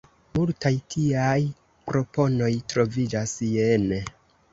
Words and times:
Multaj 0.35 0.69
tiaj 0.93 1.43
proponoj 1.89 2.47
troviĝas 2.73 3.35
jene. 3.51 4.01